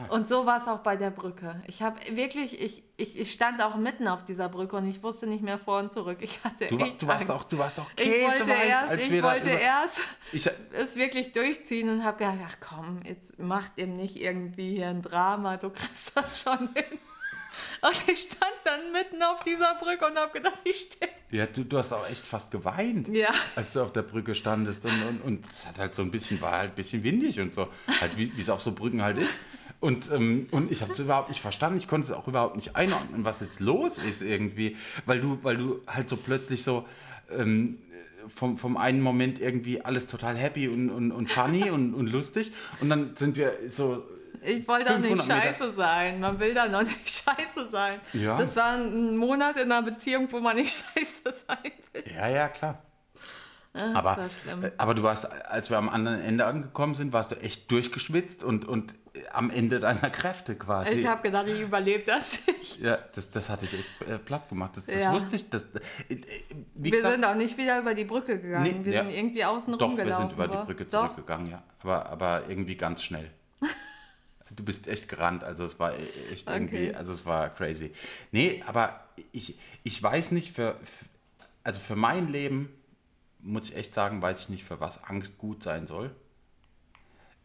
Und 0.10 0.28
so 0.30 0.46
war 0.46 0.58
es 0.58 0.68
auch 0.68 0.80
bei 0.80 0.96
der 0.96 1.10
Brücke. 1.12 1.62
Ich 1.68 1.82
habe 1.82 1.98
wirklich, 2.16 2.62
ich, 2.62 2.84
ich, 2.98 3.20
ich 3.20 3.32
stand 3.32 3.62
auch 3.62 3.76
mitten 3.76 4.08
auf 4.08 4.24
dieser 4.26 4.50
Brücke 4.50 4.76
und 4.76 4.88
ich 4.90 5.02
wusste 5.04 5.28
nicht 5.28 5.42
mehr 5.44 5.58
vor 5.58 5.80
und 5.80 5.92
zurück. 5.92 6.18
Ich 6.22 6.44
hatte 6.44 6.68
Du, 6.68 6.78
echt 6.78 7.02
du, 7.02 7.08
warst 7.08 7.30
Angst. 7.30 7.32
auch, 7.32 7.44
du 7.46 7.58
warst 7.58 7.80
auch 7.80 7.88
ich 7.98 8.08
wollte 8.08 8.52
erst, 8.52 8.90
als 8.90 9.02
ich 9.08 9.24
wollte 9.24 9.50
erst 9.50 10.00
Ich, 10.32 10.50
es 10.74 10.96
wirklich 10.96 11.32
durchziehen 11.32 11.90
und 11.90 12.04
habe 12.04 12.18
gedacht, 12.20 12.38
ach 12.48 12.56
komm, 12.60 13.00
jetzt 13.08 13.40
macht 13.40 13.72
ihm 13.78 13.96
nicht 13.96 14.20
irgendwie 14.22 14.76
hier 14.76 14.88
ein 14.88 15.02
Drama, 15.02 15.58
du 15.58 15.70
kriegst 15.70 16.16
das 16.16 16.42
schon 16.42 16.58
hin. 16.74 17.00
Und 17.82 17.96
ich 18.08 18.20
stand 18.20 18.54
dann 18.64 18.94
mitten 18.94 19.22
auf 19.24 19.44
dieser 19.44 19.76
Brücke 19.76 20.06
und 20.08 20.16
habe 20.18 20.32
gedacht, 20.32 20.62
ich 20.64 20.78
stehe. 20.94 21.12
ja, 21.32 21.46
du, 21.48 21.66
du 21.66 21.78
hast 21.78 21.92
auch 21.92 22.08
echt 22.10 22.26
fast 22.26 22.50
geweint, 22.50 23.10
Ja. 23.10 23.30
als 23.58 23.74
du 23.74 23.82
auf 23.82 23.92
der 23.92 24.04
Brücke 24.04 24.36
standest. 24.36 24.86
Und, 24.86 25.04
und, 25.10 25.22
und 25.22 25.46
es 25.50 25.66
hat 25.66 25.78
halt 25.78 25.94
so 25.94 26.02
ein 26.02 26.12
bisschen, 26.12 26.40
war 26.40 26.52
halt 26.60 26.72
ein 26.72 26.76
bisschen 26.76 27.04
windig 27.04 27.40
und 27.42 27.54
so. 27.54 27.68
Halt 28.00 28.16
wie 28.18 28.36
wie 28.38 28.42
es 28.42 28.50
auf 28.50 28.62
so 28.62 28.72
Brücken 28.72 29.02
halt 29.02 29.18
ist. 29.18 29.32
Und, 29.82 30.12
ähm, 30.12 30.48
und 30.52 30.72
ich 30.72 30.82
habe 30.84 30.94
es 30.94 31.00
überhaupt 31.00 31.30
nicht 31.30 31.42
verstanden. 31.42 31.78
Ich 31.78 31.88
konnte 31.88 32.06
es 32.06 32.12
auch 32.14 32.28
überhaupt 32.28 32.56
nicht 32.56 32.76
einordnen, 32.76 33.26
was 33.26 33.42
jetzt 33.42 33.60
los 33.60 33.98
ist 33.98 34.22
irgendwie. 34.22 34.78
Weil 35.08 35.20
du, 35.20 35.40
weil 35.44 35.58
du 35.58 35.82
halt 35.88 36.08
so 36.08 36.16
plötzlich 36.18 36.64
so 36.64 36.88
ähm, 37.36 37.80
vom, 38.30 38.58
vom 38.58 38.78
einen 38.78 39.02
Moment 39.02 39.40
irgendwie 39.40 39.82
alles 39.82 40.06
total 40.08 40.38
happy 40.38 40.68
und, 40.68 40.92
und, 40.92 41.12
und 41.12 41.32
funny 41.32 41.70
und, 41.72 41.94
und 41.96 42.06
lustig. 42.08 42.52
Und 42.80 42.90
dann 42.90 43.16
sind 43.16 43.36
wir 43.38 43.54
so 43.70 44.04
Ich 44.44 44.68
wollte 44.68 44.94
auch 44.94 45.00
nicht 45.00 45.10
500 45.18 45.28
Meter. 45.28 45.42
scheiße 45.42 45.74
sein. 45.74 46.20
Man 46.20 46.40
will 46.40 46.54
da 46.54 46.68
noch 46.68 46.84
nicht 46.84 47.10
scheiße 47.26 47.68
sein. 47.70 48.00
Ja. 48.14 48.38
Das 48.38 48.56
war 48.56 48.74
ein 48.74 49.18
Monat 49.18 49.56
in 49.58 49.72
einer 49.72 49.82
Beziehung, 49.82 50.28
wo 50.32 50.40
man 50.40 50.58
nicht 50.58 50.84
scheiße 50.96 51.22
sein 51.48 51.72
will. 51.94 52.04
Ja, 52.16 52.30
ja, 52.30 52.48
klar. 52.50 52.84
Das 53.74 53.96
Aber, 53.96 54.18
war 54.18 54.30
schlimm. 54.30 54.64
äh, 54.66 54.72
aber 54.78 54.94
du 54.94 55.04
warst, 55.04 55.32
als 55.32 55.70
wir 55.70 55.78
am 55.78 55.88
anderen 55.88 56.20
Ende 56.22 56.46
angekommen 56.46 56.94
sind, 56.94 57.14
warst 57.14 57.32
du 57.32 57.36
echt 57.36 57.72
durchgeschwitzt 57.72 58.44
und, 58.44 58.66
und 58.66 58.94
äh, 59.14 59.20
am 59.32 59.50
Ende 59.50 59.80
deiner 59.80 60.10
Kräfte 60.10 60.56
quasi. 60.56 60.96
Ich 61.00 61.06
habe 61.08 61.22
gedacht, 61.22 61.48
ich 61.48 61.62
überlebe 61.62 62.04
das 62.06 62.40
nicht. 62.48 62.82
ja, 62.82 62.98
das, 63.16 63.32
das 63.32 63.50
hatte 63.50 63.64
ich 63.66 63.74
echt 63.80 63.90
äh, 64.10 64.18
platt 64.18 64.50
gemacht. 64.50 64.76
Das, 64.76 64.88
das 64.88 65.02
Ja. 65.02 65.14
wusste 65.14 65.38
ich. 65.38 65.50
Das, 65.50 65.64
äh, 66.10 66.18
Wir 66.74 66.92
gesagt, 66.92 67.14
sind 67.14 67.24
auch 67.24 67.36
nicht 67.36 67.58
wieder 67.58 67.80
über 67.80 67.94
die 67.94 68.04
Brücke 68.04 68.40
gegangen. 68.42 68.80
Nee, 68.82 68.86
wir 68.86 68.94
ja. 68.94 69.04
sind 69.06 69.14
irgendwie 69.14 69.46
außen 69.46 69.78
doch, 69.78 69.88
rumgelaufen. 69.88 70.10
wir 70.10 70.16
sind 70.18 70.34
über 70.34 70.48
die? 70.50 70.66
Brücke 70.66 70.84
Doch. 70.86 71.06
zurückgegangen, 71.06 71.50
ja. 71.52 71.64
Aber, 71.82 72.08
aber 72.08 72.44
irgendwie 72.50 72.76
ganz 72.76 73.04
schnell. 73.04 73.30
Du 74.54 74.66
bist 74.66 74.90
echt 74.90 75.08
gerannt, 75.08 75.46
also 75.46 75.64
es 75.64 75.80
war 75.80 75.94
echt 76.30 76.50
irgendwie, 76.50 76.90
Okay. 76.90 76.96
also 76.96 77.14
es 77.14 77.26
war 77.26 77.48
crazy. 77.48 77.94
Nee, 78.34 78.62
aber 78.68 79.00
ich, 79.32 79.58
ich 79.84 80.04
weiß 80.04 80.32
nicht, 80.32 80.54
für, 80.54 80.76
für, 80.84 81.06
also 81.64 81.80
für 81.80 81.96
mein 81.96 82.28
Leben, 82.30 82.68
muss 83.44 83.70
ich 83.70 83.76
echt 83.76 83.94
sagen, 83.94 84.22
weiß 84.22 84.42
ich 84.42 84.50
nicht, 84.50 84.64
für 84.64 84.80
was 84.80 85.04
Angst 85.04 85.38
gut 85.38 85.64
sein 85.64 85.88
soll. 85.88 86.16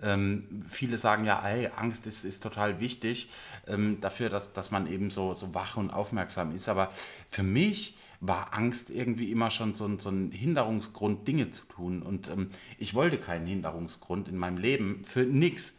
Ähm, 0.03 0.65
viele 0.69 0.99
sagen 0.99 1.25
ja, 1.25 1.43
ey, 1.47 1.71
Angst 1.75 2.07
ist, 2.07 2.25
ist 2.25 2.43
total 2.43 2.81
wichtig 2.81 3.31
ähm, 3.67 3.99
dafür, 4.01 4.29
dass, 4.29 4.53
dass 4.53 4.71
man 4.71 4.87
eben 4.87 5.11
so, 5.11 5.35
so 5.35 5.55
wach 5.55 5.77
und 5.77 5.91
aufmerksam 5.91 6.55
ist. 6.55 6.69
Aber 6.69 6.93
für 7.31 7.43
mich 7.43 7.97
war 8.21 8.55
Angst 8.55 8.91
irgendwie 8.91 9.31
immer 9.31 9.51
schon 9.51 9.75
so 9.75 9.87
ein, 9.87 9.99
so 9.99 10.11
ein 10.11 10.31
Hinderungsgrund, 10.33 11.27
Dinge 11.27 11.51
zu 11.51 11.65
tun. 11.65 12.03
Und 12.03 12.29
ähm, 12.29 12.51
ich 12.79 12.95
wollte 12.95 13.19
keinen 13.19 13.47
Hinderungsgrund 13.47 14.29
in 14.29 14.37
meinem 14.37 14.59
Leben 14.59 15.03
für 15.05 15.25
nichts. 15.25 15.76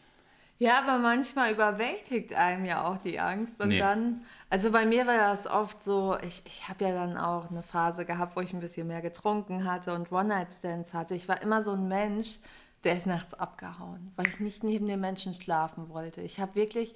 Ja, 0.59 0.79
aber 0.79 0.97
manchmal 0.97 1.51
überwältigt 1.53 2.33
einem 2.33 2.65
ja 2.65 2.83
auch 2.85 2.97
die 2.97 3.19
Angst. 3.19 3.61
Und 3.61 3.69
Nee. 3.69 3.79
dann, 3.79 4.23
also 4.49 4.71
bei 4.71 4.85
mir 4.85 5.05
war 5.05 5.17
das 5.17 5.45
oft 5.45 5.83
so, 5.83 6.17
ich, 6.23 6.41
ich 6.45 6.67
habe 6.67 6.85
ja 6.85 6.93
dann 6.93 7.15
auch 7.15 7.51
eine 7.51 7.61
Phase 7.61 8.05
gehabt, 8.05 8.35
wo 8.35 8.41
ich 8.41 8.53
ein 8.53 8.59
bisschen 8.59 8.87
mehr 8.87 9.01
getrunken 9.03 9.65
hatte 9.71 9.93
und 9.93 10.11
One-Night-Stands 10.11 10.93
hatte. 10.95 11.13
Ich 11.13 11.27
war 11.27 11.41
immer 11.43 11.61
so 11.61 11.73
ein 11.73 11.87
Mensch, 11.87 12.39
der 12.83 12.95
ist 12.95 13.05
nachts 13.05 13.35
abgehauen, 13.35 14.11
weil 14.15 14.27
ich 14.29 14.39
nicht 14.39 14.63
neben 14.63 14.87
den 14.87 14.99
Menschen 14.99 15.33
schlafen 15.35 15.89
wollte. 15.89 16.21
Ich 16.21 16.39
habe 16.39 16.55
wirklich 16.55 16.95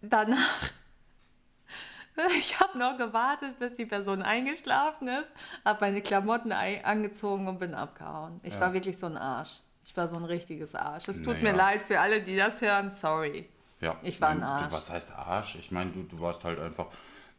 danach, 0.00 0.70
ich 2.38 2.58
habe 2.58 2.78
noch 2.78 2.96
gewartet, 2.96 3.58
bis 3.58 3.74
die 3.74 3.86
Person 3.86 4.22
eingeschlafen 4.22 5.08
ist, 5.08 5.30
habe 5.64 5.80
meine 5.82 6.00
Klamotten 6.00 6.52
angezogen 6.52 7.48
und 7.48 7.58
bin 7.58 7.74
abgehauen. 7.74 8.40
Ich 8.44 8.58
war 8.60 8.72
wirklich 8.72 8.98
so 8.98 9.06
ein 9.06 9.18
Arsch. 9.18 9.60
Ich 9.84 9.96
war 9.96 10.08
so 10.08 10.16
ein 10.16 10.24
richtiges 10.24 10.74
Arsch. 10.74 11.08
Es 11.08 11.18
tut 11.22 11.38
mir 11.42 11.52
Naja. 11.52 11.56
leid 11.56 11.82
für 11.82 11.98
alle, 12.00 12.20
die 12.20 12.36
das 12.36 12.60
hören. 12.62 12.90
Sorry. 12.90 13.48
Ja, 13.80 13.96
Ich 14.02 14.20
war 14.20 14.28
ein 14.30 14.42
Arsch. 14.42 14.72
Was 14.72 14.90
heißt 14.90 15.12
Arsch? 15.16 15.56
Ich 15.56 15.70
meine, 15.70 15.90
du, 15.90 16.02
du 16.02 16.20
warst 16.20 16.44
halt 16.44 16.58
einfach, 16.60 16.86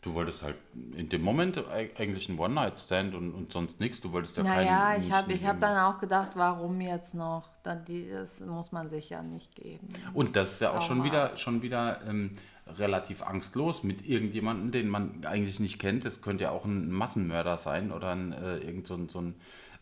du 0.02 0.14
wolltest 0.16 0.42
halt 0.42 0.56
in 0.96 1.08
dem 1.08 1.22
Moment 1.22 1.58
eig- 1.60 1.98
eigentlich 2.00 2.28
ein 2.30 2.40
One-Night-Stand 2.40 3.14
und, 3.14 3.32
und 3.34 3.52
sonst 3.54 3.80
nichts. 3.80 4.02
Du 4.02 4.12
wolltest 4.12 4.38
ja 4.38 4.44
Naja, 4.44 4.80
keinen. 4.90 5.00
ich 5.00 5.06
nicht- 5.06 5.16
habe 5.16 5.34
ich 5.34 5.46
hab 5.46 5.62
dann 5.62 5.78
auch 5.78 6.00
gedacht, 6.00 6.32
warum 6.34 6.82
jetzt 6.82 7.14
noch? 7.14 7.48
Dann 7.64 7.86
die, 7.86 8.10
das 8.10 8.40
muss 8.42 8.72
man 8.72 8.90
sich 8.90 9.10
ja 9.12 9.22
nicht 9.22 9.56
geben. 9.56 9.88
Und 10.14 10.36
das 10.36 10.54
ist 10.54 10.62
ja 10.62 10.72
auch 10.72 10.82
schon 10.82 11.02
Aua. 11.02 11.06
wieder, 11.06 11.38
schon 11.38 11.62
wieder 11.62 12.02
ähm, 12.08 12.32
relativ 12.78 13.22
angstlos 13.22 13.84
mit 13.84 14.04
irgendjemandem, 14.08 14.72
den 14.72 14.90
man 14.90 15.24
eigentlich 15.26 15.60
nicht 15.60 15.78
kennt. 15.78 16.06
Das 16.06 16.22
könnte 16.24 16.46
ja 16.46 16.50
auch 16.52 16.66
ein 16.66 16.90
Massenmörder 16.92 17.58
sein 17.58 17.92
oder 17.92 18.10
ein, 18.14 18.34
äh, 18.34 18.58
irgend 18.58 18.88
so 18.88 18.96
ein, 18.96 19.10
so 19.10 19.22
ein, 19.22 19.36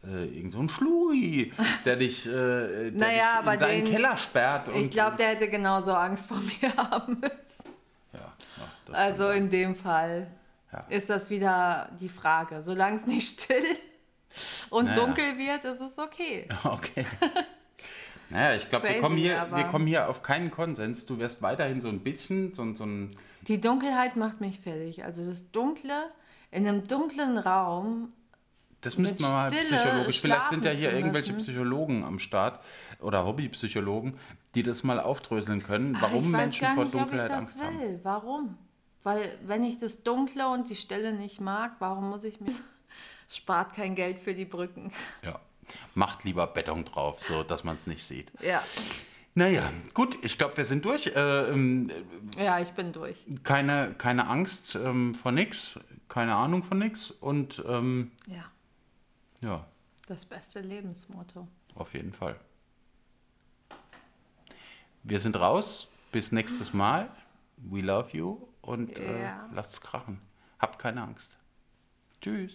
äh, 0.05 0.25
irgend 0.25 0.53
so 0.53 0.59
ein 0.59 0.69
Schluri, 0.69 1.51
der 1.85 1.95
dich, 1.97 2.25
äh, 2.25 2.29
der 2.29 2.91
Naja, 2.93 3.41
dich 3.41 3.53
in 3.53 3.59
seinen 3.59 3.85
den- 3.85 3.93
Keller 3.93 4.17
sperrt. 4.17 4.69
Und, 4.69 4.75
Ich 4.75 4.89
glaube, 4.91 5.17
der 5.17 5.29
hätte 5.29 5.49
genauso 5.49 5.93
Angst 5.93 6.27
vor 6.27 6.37
mir 6.61 6.75
haben 6.77 7.19
müssen. 7.19 7.69
Ja, 8.13 8.33
ja, 8.57 8.93
Also 8.93 9.29
in 9.31 9.49
dem 9.49 9.75
Fall 9.75 10.27
Ja. 10.71 10.85
ist 10.89 11.09
das 11.09 11.29
wieder 11.29 11.89
die 11.99 12.09
Frage. 12.09 12.61
Solange 12.63 12.95
es 12.95 13.07
nicht 13.07 13.41
still 13.41 13.63
und 14.69 14.85
Naja. 14.85 14.99
dunkel 15.05 15.37
wird, 15.37 15.65
ist 15.65 15.81
es 15.81 15.97
okay. 15.99 16.47
Okay. 16.63 17.05
Naja, 18.31 18.55
ich 18.55 18.69
glaube, 18.69 18.87
wir, 18.87 18.99
kommen 19.01 19.17
hier- 19.17 19.47
wir 19.51 19.63
kommen 19.65 19.87
hier 19.87 20.07
auf 20.07 20.21
keinen 20.21 20.51
Konsens. 20.51 21.05
Du 21.07 21.17
wirst 21.17 21.41
weiterhin 21.41 21.81
so 21.81 21.89
ein 21.89 22.01
bisschen 22.01 22.53
so, 22.53 22.61
ein- 22.61 22.75
so 22.75 22.85
ein. 22.85 23.15
Die 23.47 23.59
Dunkelheit 23.59 24.15
macht 24.17 24.39
mich 24.39 24.59
fertig. 24.59 25.03
Also 25.03 25.25
das 25.25 25.51
Dunkle 25.51 26.11
in 26.51 26.67
einem 26.67 26.87
dunklen 26.87 27.37
Raum. 27.39 28.13
Das 28.81 28.97
müssten 28.97 29.19
wir 29.23 29.29
mal 29.29 29.51
Stille 29.51 29.77
psychologisch. 29.81 30.21
Vielleicht 30.21 30.47
sind 30.49 30.65
ja 30.65 30.71
hier 30.71 30.93
irgendwelche 30.93 31.33
müssen. 31.33 31.45
Psychologen 31.45 32.03
am 32.03 32.19
Start 32.19 32.59
oder 32.99 33.25
Hobbypsychologen, 33.25 34.17
die 34.55 34.63
das 34.63 34.83
mal 34.83 34.99
aufdröseln 34.99 35.63
können, 35.63 35.95
Ach, 35.97 36.03
warum 36.03 36.23
ich 36.23 36.31
weiß 36.31 36.37
Menschen 36.37 36.61
gar 36.61 36.75
vor 36.75 36.85
nicht, 36.85 36.95
ob 36.95 37.01
ich 37.01 37.07
Dunkelheit 37.07 37.29
das 37.31 37.37
Angst 37.37 37.61
haben. 37.61 37.79
will. 37.79 37.99
Warum? 38.03 38.57
Weil 39.03 39.21
wenn 39.45 39.63
ich 39.63 39.77
das 39.79 40.03
Dunkle 40.03 40.47
und 40.49 40.69
die 40.69 40.75
Stille 40.75 41.13
nicht 41.13 41.39
mag, 41.41 41.73
warum 41.79 42.09
muss 42.09 42.23
ich 42.23 42.39
mir... 42.39 42.51
Spart 43.31 43.75
kein 43.75 43.93
Geld 43.93 44.19
für 44.19 44.33
die 44.33 44.45
Brücken. 44.45 44.91
Ja. 45.23 45.39
Macht 45.93 46.23
lieber 46.23 46.47
Beton 46.47 46.83
drauf, 46.83 47.21
so 47.21 47.43
dass 47.43 47.63
man 47.63 47.75
es 47.75 47.85
nicht 47.85 48.03
sieht. 48.03 48.31
Ja, 48.41 48.63
Naja, 49.35 49.71
gut, 49.93 50.17
ich 50.23 50.39
glaube, 50.39 50.57
wir 50.57 50.65
sind 50.65 50.83
durch. 50.83 51.05
Äh, 51.07 51.49
ähm, 51.51 51.91
ja, 52.39 52.59
ich 52.59 52.69
bin 52.69 52.91
durch. 52.91 53.17
keine, 53.43 53.93
keine 53.95 54.27
Angst 54.27 54.73
ähm, 54.75 55.13
vor 55.13 55.31
nix, 55.31 55.77
keine 56.07 56.33
Ahnung 56.33 56.63
von 56.63 56.79
nix 56.79 57.11
und 57.11 57.63
ähm, 57.67 58.11
Ja, 58.25 58.45
ja, 59.41 59.65
das 60.07 60.25
beste 60.25 60.61
Lebensmotto. 60.61 61.47
auf 61.75 61.93
jeden 61.93 62.13
Fall. 62.13 62.39
Wir 65.03 65.19
sind 65.19 65.35
raus. 65.39 65.87
Bis 66.11 66.31
nächstes 66.31 66.73
Mal. 66.73 67.09
We 67.57 67.81
love 67.81 68.15
you 68.17 68.47
und 68.61 68.97
äh, 68.97 69.23
Ja. 69.23 69.49
lasst's 69.53 69.79
krachen. 69.81 70.19
Habt 70.57 70.79
keine 70.79 71.03
Angst. 71.03 71.37
Tschüss. 72.21 72.53